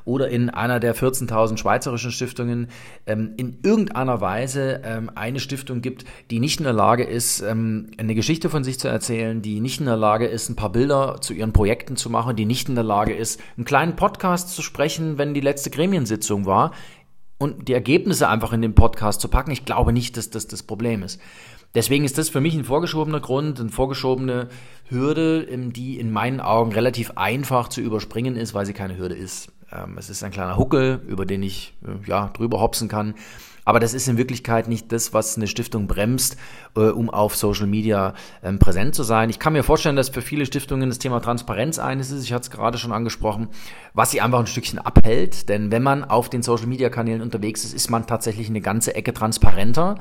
oder 0.06 0.28
in 0.28 0.50
einer 0.50 0.80
der 0.80 0.96
14.000 0.96 1.58
schweizerischen 1.58 2.12
Stiftungen 2.12 2.68
ähm, 3.06 3.34
in 3.38 3.60
irgendeiner 3.64 4.22
Weise 4.22 4.82
ähm, 4.84 5.12
eine 5.16 5.40
Stiftung 5.40 5.82
gibt, 5.82 6.06
die 6.30 6.40
nicht 6.40 6.60
in 6.60 6.66
der 6.66 6.74
Lage 6.74 7.04
ist, 7.04 7.42
ähm, 7.42 7.92
eine 7.98 8.16
Geschichte 8.16 8.50
von 8.50 8.64
sich 8.64 8.80
zu 8.80 8.88
erzählen, 8.88 9.42
die 9.42 9.60
nicht 9.62 9.80
in 9.80 9.86
der 9.86 9.98
Lage 9.98 10.28
ist, 10.28 10.50
ein 10.50 10.56
paar 10.56 10.72
Bilder 10.72 11.22
zu 11.22 11.34
ihren 11.34 11.54
Projekten 11.54 11.96
zu 11.96 12.10
machen, 12.10 12.36
die 12.36 12.46
nicht 12.46 12.70
in 12.70 12.76
der 12.76 12.84
Lage 12.84 13.14
ist, 13.14 13.40
einen 13.56 13.66
kleinen 13.66 13.96
Podcast 13.96 14.50
zu 14.50 14.62
sprechen, 14.62 15.18
wenn 15.18 15.34
die 15.34 15.42
letzte 15.42 15.70
Gremiensitzung 15.70 16.46
war 16.46 16.72
und 17.38 17.68
die 17.68 17.74
Ergebnisse 17.74 18.28
einfach 18.30 18.54
in 18.54 18.62
den 18.62 18.76
Podcast 18.76 19.22
zu 19.22 19.28
packen. 19.28 19.52
Ich 19.52 19.66
glaube 19.66 19.94
nicht, 19.94 20.18
dass 20.18 20.30
das 20.30 20.48
das 20.48 20.64
Problem 20.64 21.04
ist. 21.04 21.20
Deswegen 21.76 22.06
ist 22.06 22.18
das 22.18 22.30
für 22.30 22.42
mich 22.42 22.54
ein 22.54 22.66
vorgeschobener 22.66 23.20
Grund, 23.20 23.60
eine 23.60 23.70
vorgeschobene 23.70 24.50
Hürde, 24.90 25.48
ähm, 25.50 25.74
die 25.74 26.00
in 26.00 26.12
meinen 26.12 26.40
Augen 26.40 26.72
relativ 26.72 27.12
einfach 27.16 27.68
zu 27.68 27.82
überspringen 27.82 28.36
ist, 28.36 28.54
weil 28.54 28.66
sie 28.66 28.74
keine 28.74 28.98
Hürde 28.98 29.16
ist. 29.16 29.52
Ähm, 29.72 29.98
es 29.98 30.10
ist 30.10 30.24
ein 30.24 30.32
kleiner 30.32 30.58
Huckel, 30.58 31.02
über 31.08 31.26
den 31.26 31.42
ich 31.42 31.74
äh, 31.86 32.08
ja 32.08 32.30
drüber 32.34 32.60
hopsen 32.60 32.88
kann. 32.88 33.16
Aber 33.66 33.80
das 33.80 33.94
ist 33.94 34.08
in 34.08 34.18
Wirklichkeit 34.18 34.68
nicht 34.68 34.92
das, 34.92 35.14
was 35.14 35.38
eine 35.38 35.48
Stiftung 35.48 35.88
bremst, 35.88 36.38
äh, 36.76 36.82
um 36.82 37.10
auf 37.10 37.36
Social 37.36 37.68
Media 37.68 38.14
ähm, 38.44 38.60
präsent 38.60 38.94
zu 38.94 39.04
sein. 39.04 39.30
Ich 39.30 39.40
kann 39.40 39.54
mir 39.54 39.64
vorstellen, 39.64 39.96
dass 39.96 40.10
für 40.10 40.22
viele 40.22 40.46
Stiftungen 40.46 40.90
das 40.90 41.00
Thema 41.00 41.22
Transparenz 41.22 41.80
eines 41.80 42.12
ist. 42.12 42.24
Ich 42.26 42.34
hatte 42.34 42.44
es 42.44 42.52
gerade 42.52 42.78
schon 42.78 42.92
angesprochen, 42.92 43.48
was 43.94 44.12
sie 44.12 44.22
einfach 44.22 44.40
ein 44.40 44.48
Stückchen 44.48 44.80
abhält. 44.80 45.48
Denn 45.50 45.72
wenn 45.72 45.84
man 45.84 46.04
auf 46.04 46.30
den 46.30 46.44
Social 46.44 46.68
Media 46.68 46.90
Kanälen 46.90 47.22
unterwegs 47.22 47.64
ist, 47.64 47.74
ist 47.74 47.90
man 47.90 48.06
tatsächlich 48.06 48.50
eine 48.50 48.62
ganze 48.62 48.96
Ecke 48.96 49.14
transparenter. 49.14 49.96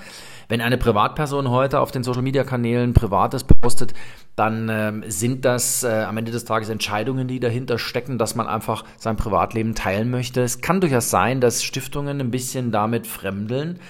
Wenn 0.53 0.61
eine 0.61 0.77
Privatperson 0.77 1.49
heute 1.49 1.81
auf 1.81 1.93
den 1.93 2.05
Social 2.05 2.21
Media 2.21 2.45
Kanälen 2.45 2.93
Privates 2.93 3.43
postet, 3.43 3.95
dann 4.37 4.69
ähm, 4.71 5.03
sind 5.07 5.47
das 5.47 5.83
äh, 5.83 6.05
am 6.07 6.19
Ende 6.19 6.31
des 6.31 6.45
Tages 6.45 6.69
Entscheidungen, 6.69 7.27
die 7.27 7.41
dahinter 7.41 7.79
stecken, 7.79 8.19
dass 8.19 8.35
man 8.35 8.47
einfach 8.47 8.85
sein 8.99 9.17
Privatleben 9.17 9.75
teilen 9.75 10.11
möchte. 10.11 10.43
Es 10.43 10.61
kann 10.61 10.83
durchaus 10.83 11.09
sein, 11.09 11.41
dass 11.41 11.65
Stiftungen 11.65 12.21
ein 12.21 12.31
bisschen 12.31 12.71
damit 12.71 13.07
fremdeln, 13.07 13.81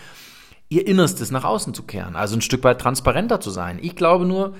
ihr 0.69 0.87
Innerstes 0.87 1.33
nach 1.33 1.42
außen 1.42 1.75
zu 1.75 1.83
kehren, 1.83 2.14
also 2.14 2.37
ein 2.37 2.42
Stück 2.42 2.62
weit 2.62 2.81
transparenter 2.81 3.40
zu 3.40 3.50
sein. 3.50 3.81
Ich 3.83 3.97
glaube 3.97 4.25
nur, 4.25 4.54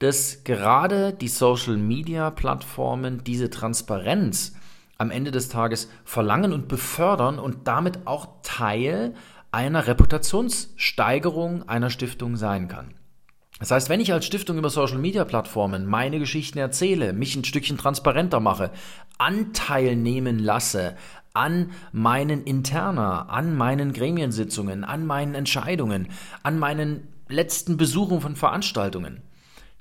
dass 0.00 0.42
gerade 0.42 1.12
die 1.12 1.28
Social-Media-Plattformen 1.28 3.22
diese 3.22 3.48
Transparenz 3.48 4.56
am 4.98 5.12
Ende 5.12 5.30
des 5.30 5.50
Tages 5.50 5.88
verlangen 6.04 6.52
und 6.52 6.66
befördern 6.66 7.38
und 7.38 7.68
damit 7.68 8.08
auch 8.08 8.26
Teil 8.42 9.14
einer 9.54 9.86
Reputationssteigerung 9.86 11.68
einer 11.68 11.88
Stiftung 11.88 12.36
sein 12.36 12.66
kann. 12.68 12.94
Das 13.60 13.70
heißt, 13.70 13.88
wenn 13.88 14.00
ich 14.00 14.12
als 14.12 14.26
Stiftung 14.26 14.58
über 14.58 14.68
Social 14.68 14.98
Media 14.98 15.24
Plattformen 15.24 15.86
meine 15.86 16.18
Geschichten 16.18 16.58
erzähle, 16.58 17.12
mich 17.12 17.36
ein 17.36 17.44
Stückchen 17.44 17.78
transparenter 17.78 18.40
mache, 18.40 18.72
Anteil 19.16 19.94
nehmen 19.94 20.40
lasse 20.40 20.96
an 21.34 21.70
meinen 21.92 22.42
Interna, 22.44 23.22
an 23.22 23.56
meinen 23.56 23.92
Gremiensitzungen, 23.92 24.82
an 24.84 25.06
meinen 25.06 25.34
Entscheidungen, 25.34 26.08
an 26.42 26.58
meinen 26.58 27.08
letzten 27.28 27.76
Besuchen 27.76 28.20
von 28.20 28.36
Veranstaltungen, 28.36 29.22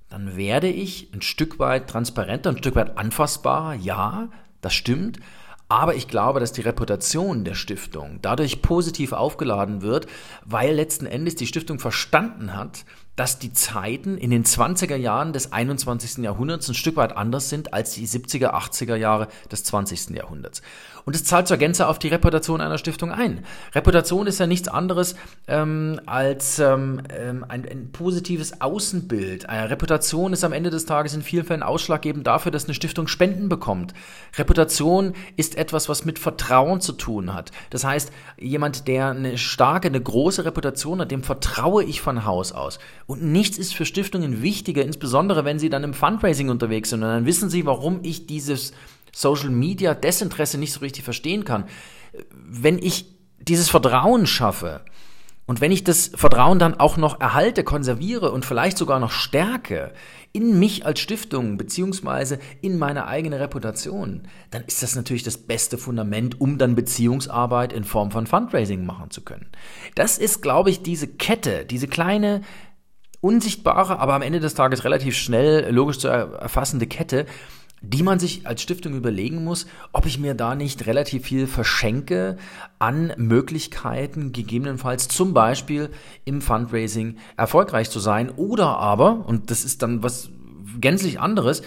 dann 0.10 0.36
werde 0.38 0.68
ich 0.68 1.12
ein 1.13 1.24
Stück 1.24 1.58
weit 1.58 1.89
transparenter, 1.89 2.51
ein 2.51 2.58
Stück 2.60 2.75
weit 2.75 2.98
anfassbarer, 2.98 3.74
ja, 3.74 4.30
das 4.62 4.74
stimmt, 4.75 5.20
aber 5.70 5.96
ich 5.96 6.08
glaube, 6.08 6.39
dass 6.39 6.51
die 6.51 6.62
Reputation 6.62 7.43
der 7.43 7.55
Stiftung 7.55 8.20
dadurch 8.22 8.62
positiv 8.62 9.12
aufgeladen 9.12 9.82
wird, 9.82 10.08
weil 10.46 10.75
letzten 10.75 11.05
Endes 11.05 11.36
die 11.36 11.48
Stiftung 11.48 11.79
verstanden 11.79 12.55
hat, 12.55 12.86
dass 13.15 13.38
die 13.38 13.53
Zeiten 13.53 14.17
in 14.17 14.32
den 14.32 14.43
20er 14.43 14.96
Jahren 14.96 15.34
des 15.34 15.51
21. 15.51 16.24
Jahrhunderts 16.24 16.67
ein 16.67 16.74
Stück 16.74 16.96
weit 16.96 17.15
anders 17.15 17.50
sind 17.50 17.74
als 17.74 17.91
die 17.91 18.08
70er, 18.08 18.53
80er 18.53 18.96
Jahre 18.96 19.27
des 19.51 19.63
20. 19.63 20.10
Jahrhunderts. 20.12 20.62
Und 21.05 21.15
es 21.15 21.24
zahlt 21.24 21.48
zur 21.48 21.57
Gänze 21.57 21.88
auf 21.88 22.00
die 22.00 22.07
Reputation 22.07 22.62
einer 22.62 22.77
Stiftung 22.77 23.12
ein. 23.12 23.43
Reputation 23.74 24.27
ist 24.27 24.39
ja 24.39 24.48
nichts 24.48 24.67
anderes 24.67 25.15
ähm, 25.48 26.00
als 26.05 26.60
ähm, 26.60 27.01
ähm 27.10 27.45
ein, 27.48 27.67
ein, 27.69 27.91
positives 27.91 28.62
Außenbild. 28.62 29.50
Eine 29.50 29.69
Reputation 29.69 30.33
ist 30.33 30.43
am 30.43 30.53
Ende 30.53 30.69
des 30.69 30.86
Tages 30.86 31.13
in 31.13 31.22
vielen 31.22 31.45
Fällen 31.45 31.63
ausschlaggebend 31.63 32.25
dafür, 32.25 32.51
dass 32.51 32.65
eine 32.65 32.74
Stiftung 32.74 33.07
Spenden 33.07 33.50
bekommt. 33.50 33.93
Reputation 34.38 35.13
ist 35.36 35.57
etwas, 35.57 35.89
was 35.89 36.05
mit 36.05 36.19
Vertrauen 36.19 36.79
zu 36.81 36.93
tun 36.93 37.33
hat. 37.33 37.51
Das 37.69 37.83
heißt, 37.83 38.12
jemand, 38.39 38.88
der 38.88 39.10
eine 39.10 39.38
starke, 39.38 39.88
eine 39.88 40.01
große 40.01 40.45
Reputation 40.45 41.01
hat, 41.01 41.12
dem 41.12 41.24
vertraue 41.24 41.83
ich 41.83 42.01
von 42.01 42.25
Haus 42.25 42.51
aus. 42.51 42.79
Und 43.05 43.24
nichts 43.24 43.57
ist 43.57 43.75
für 43.75 43.86
Stiftungen 43.86 44.41
wichtiger, 44.41 44.83
insbesondere 44.83 45.45
wenn 45.45 45.60
sie 45.60 45.69
dann 45.69 45.83
im 45.83 45.93
Fundraising 45.93 46.50
unterwegs 46.50 46.89
sind. 46.89 47.03
Und 47.03 47.10
dann 47.10 47.25
wissen 47.25 47.50
sie, 47.50 47.65
warum 47.65 48.00
ich 48.03 48.27
dieses 48.27 48.74
Social 49.13 49.50
Media 49.50 49.93
Desinteresse 49.93 50.58
nicht 50.58 50.74
so 50.74 50.82
richtig 50.82 51.03
verstehen 51.03 51.46
kann. 51.46 51.65
Wenn 52.34 52.77
ich 52.77 53.15
dieses 53.39 53.70
Vertrauen 53.70 54.25
schaffe 54.25 54.82
und 55.46 55.62
wenn 55.62 55.72
ich 55.72 55.84
das 55.84 56.12
Vertrauen 56.15 56.58
dann 56.60 56.79
auch 56.79 56.98
noch 56.98 57.20
erhalte, 57.20 57.63
konserviere 57.63 58.32
und 58.32 58.46
vielleicht 58.46 58.77
sogar 58.77 59.00
noch 59.00 59.12
stärke 59.12 59.93
in 60.32 60.58
mich 60.58 60.86
als 60.86 61.00
Stiftung 61.00 61.58
beziehungsweise 61.58 62.39
in 62.62 62.79
meine 62.79 63.08
eigene 63.08 63.39
Reputation, 63.39 64.24
dann 64.50 64.63
ist 64.65 64.82
das 64.82 64.96
natürlich 64.96 65.24
das 65.24 65.38
beste 65.38 65.77
Fundament, 65.77 66.41
um 66.41 66.58
dann 66.58 66.75
Beziehungsarbeit 66.75 67.72
in 67.72 67.84
Form 67.84 68.10
von 68.10 68.25
Fundraising 68.25 68.86
machen 68.86 69.12
zu 69.12 69.22
können. 69.22 69.48
Das 69.96 70.17
ist, 70.17 70.41
glaube 70.41 70.72
ich, 70.72 70.82
diese 70.82 71.08
Kette, 71.08 71.65
diese 71.65 71.88
kleine 71.88 72.41
unsichtbare, 73.22 74.00
aber 74.00 74.15
am 74.15 74.22
Ende 74.22 74.39
des 74.39 74.53
Tages 74.53 74.84
relativ 74.84 75.15
schnell 75.15 75.70
logisch 75.72 76.00
zu 76.00 76.08
erfassende 76.08 76.88
Kette, 76.88 77.25
die 77.85 78.01
man 78.01 78.17
sich 78.17 78.47
als 78.47 78.61
Stiftung 78.61 78.95
überlegen 78.95 79.43
muss, 79.43 79.67
ob 79.91 80.05
ich 80.05 80.17
mir 80.17 80.33
da 80.35 80.55
nicht 80.55 80.87
relativ 80.87 81.25
viel 81.25 81.47
verschenke 81.47 82.37
an 82.79 83.13
Möglichkeiten, 83.17 84.31
gegebenenfalls 84.31 85.09
zum 85.09 85.33
Beispiel 85.33 85.89
im 86.23 86.41
Fundraising 86.41 87.17
erfolgreich 87.35 87.89
zu 87.89 87.99
sein 87.99 88.29
oder 88.31 88.77
aber, 88.77 89.25
und 89.27 89.51
das 89.51 89.65
ist 89.65 89.81
dann 89.81 90.01
was 90.01 90.29
gänzlich 90.79 91.19
anderes, 91.19 91.61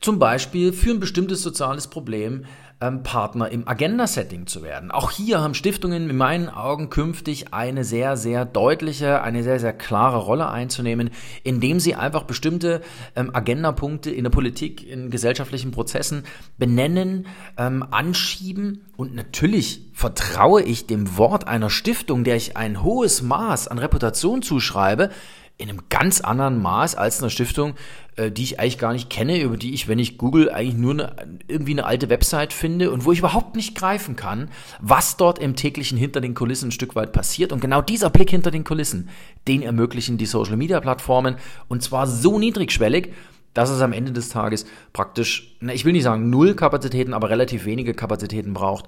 zum 0.00 0.18
Beispiel 0.18 0.72
für 0.72 0.90
ein 0.90 1.00
bestimmtes 1.00 1.42
soziales 1.42 1.88
Problem 1.88 2.44
ähm, 2.80 3.02
Partner 3.02 3.50
im 3.50 3.66
Agenda-Setting 3.66 4.46
zu 4.46 4.62
werden. 4.62 4.90
Auch 4.90 5.10
hier 5.10 5.40
haben 5.40 5.54
Stiftungen 5.54 6.08
in 6.10 6.16
meinen 6.16 6.48
Augen 6.48 6.90
künftig 6.90 7.52
eine 7.52 7.84
sehr, 7.84 8.16
sehr 8.16 8.44
deutliche, 8.44 9.22
eine 9.22 9.42
sehr, 9.42 9.58
sehr 9.58 9.72
klare 9.72 10.18
Rolle 10.18 10.48
einzunehmen, 10.48 11.10
indem 11.42 11.80
sie 11.80 11.94
einfach 11.94 12.24
bestimmte 12.24 12.82
ähm, 13.16 13.34
Agendapunkte 13.34 14.10
in 14.10 14.24
der 14.24 14.30
Politik, 14.30 14.88
in 14.88 15.10
gesellschaftlichen 15.10 15.72
Prozessen 15.72 16.24
benennen, 16.56 17.26
ähm, 17.56 17.84
anschieben. 17.90 18.84
Und 18.96 19.14
natürlich 19.14 19.90
vertraue 19.92 20.62
ich 20.62 20.86
dem 20.86 21.16
Wort 21.16 21.48
einer 21.48 21.70
Stiftung, 21.70 22.24
der 22.24 22.36
ich 22.36 22.56
ein 22.56 22.82
hohes 22.82 23.22
Maß 23.22 23.68
an 23.68 23.78
Reputation 23.78 24.42
zuschreibe, 24.42 25.10
in 25.58 25.68
einem 25.68 25.82
ganz 25.88 26.20
anderen 26.20 26.62
Maß 26.62 26.94
als 26.94 27.20
einer 27.20 27.30
Stiftung, 27.30 27.74
äh, 28.16 28.30
die 28.30 28.44
ich 28.44 28.60
eigentlich 28.60 28.78
gar 28.78 28.92
nicht 28.92 29.10
kenne, 29.10 29.40
über 29.40 29.56
die 29.56 29.74
ich, 29.74 29.88
wenn 29.88 29.98
ich 29.98 30.16
google, 30.16 30.50
eigentlich 30.50 30.76
nur 30.76 30.92
eine, 30.92 31.38
irgendwie 31.48 31.72
eine 31.72 31.84
alte 31.84 32.08
Website 32.08 32.52
finde 32.52 32.92
und 32.92 33.04
wo 33.04 33.12
ich 33.12 33.18
überhaupt 33.18 33.56
nicht 33.56 33.74
greifen 33.74 34.14
kann, 34.14 34.50
was 34.80 35.16
dort 35.16 35.40
im 35.40 35.56
täglichen 35.56 35.98
hinter 35.98 36.20
den 36.20 36.34
Kulissen 36.34 36.68
ein 36.68 36.72
Stück 36.72 36.94
weit 36.94 37.12
passiert. 37.12 37.52
Und 37.52 37.60
genau 37.60 37.82
dieser 37.82 38.08
Blick 38.08 38.30
hinter 38.30 38.52
den 38.52 38.62
Kulissen, 38.62 39.08
den 39.48 39.62
ermöglichen 39.62 40.16
die 40.16 40.26
Social-Media-Plattformen 40.26 41.36
und 41.66 41.82
zwar 41.82 42.06
so 42.06 42.38
niedrigschwellig, 42.38 43.12
dass 43.52 43.70
es 43.70 43.80
am 43.80 43.92
Ende 43.92 44.12
des 44.12 44.28
Tages 44.28 44.64
praktisch, 44.92 45.56
na, 45.58 45.72
ich 45.72 45.84
will 45.84 45.92
nicht 45.92 46.04
sagen 46.04 46.30
null 46.30 46.54
Kapazitäten, 46.54 47.12
aber 47.14 47.30
relativ 47.30 47.64
wenige 47.64 47.94
Kapazitäten 47.94 48.54
braucht, 48.54 48.86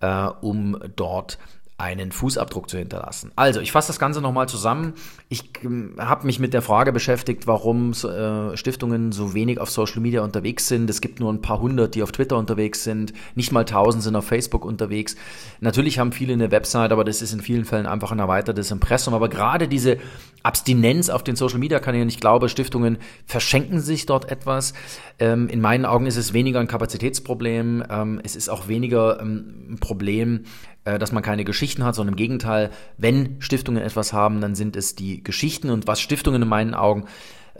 äh, 0.00 0.26
um 0.42 0.78
dort 0.96 1.38
einen 1.80 2.12
Fußabdruck 2.12 2.68
zu 2.68 2.78
hinterlassen. 2.78 3.32
Also, 3.36 3.60
ich 3.60 3.72
fasse 3.72 3.88
das 3.88 3.98
Ganze 3.98 4.20
nochmal 4.20 4.48
zusammen. 4.48 4.92
Ich 5.28 5.50
ähm, 5.64 5.94
habe 5.98 6.26
mich 6.26 6.38
mit 6.38 6.52
der 6.52 6.62
Frage 6.62 6.92
beschäftigt, 6.92 7.46
warum 7.46 7.92
äh, 7.92 8.56
Stiftungen 8.56 9.12
so 9.12 9.34
wenig 9.34 9.58
auf 9.58 9.70
Social 9.70 10.00
Media 10.00 10.22
unterwegs 10.22 10.68
sind. 10.68 10.90
Es 10.90 11.00
gibt 11.00 11.20
nur 11.20 11.32
ein 11.32 11.40
paar 11.40 11.60
hundert, 11.60 11.94
die 11.94 12.02
auf 12.02 12.12
Twitter 12.12 12.36
unterwegs 12.36 12.84
sind. 12.84 13.12
Nicht 13.34 13.50
mal 13.50 13.64
tausend 13.64 14.02
sind 14.02 14.14
auf 14.14 14.26
Facebook 14.26 14.64
unterwegs. 14.64 15.16
Natürlich 15.60 15.98
haben 15.98 16.12
viele 16.12 16.34
eine 16.34 16.50
Website, 16.50 16.92
aber 16.92 17.04
das 17.04 17.22
ist 17.22 17.32
in 17.32 17.40
vielen 17.40 17.64
Fällen 17.64 17.86
einfach 17.86 18.12
ein 18.12 18.18
erweitertes 18.18 18.70
Impressum. 18.70 19.14
Aber 19.14 19.28
gerade 19.28 19.66
diese 19.66 19.96
Abstinenz 20.42 21.08
auf 21.08 21.24
den 21.24 21.36
Social 21.36 21.58
Media 21.58 21.80
Kanälen, 21.80 22.08
ich 22.08 22.20
glaube, 22.20 22.48
Stiftungen 22.48 22.98
verschenken 23.24 23.80
sich 23.80 24.06
dort 24.06 24.30
etwas. 24.30 24.74
Ähm, 25.18 25.48
in 25.48 25.60
meinen 25.60 25.86
Augen 25.86 26.06
ist 26.06 26.16
es 26.16 26.32
weniger 26.32 26.60
ein 26.60 26.68
Kapazitätsproblem. 26.68 27.84
Ähm, 27.88 28.20
es 28.22 28.36
ist 28.36 28.48
auch 28.48 28.68
weniger 28.68 29.20
ähm, 29.20 29.70
ein 29.72 29.78
Problem, 29.78 30.44
dass 30.84 31.12
man 31.12 31.22
keine 31.22 31.44
Geschichten 31.44 31.84
hat, 31.84 31.94
sondern 31.94 32.14
im 32.14 32.16
Gegenteil, 32.16 32.70
wenn 32.96 33.36
Stiftungen 33.40 33.82
etwas 33.82 34.12
haben, 34.12 34.40
dann 34.40 34.54
sind 34.54 34.76
es 34.76 34.94
die 34.94 35.22
Geschichten. 35.22 35.70
Und 35.70 35.86
was 35.86 36.00
Stiftungen 36.00 36.42
in 36.42 36.48
meinen 36.48 36.74
Augen 36.74 37.04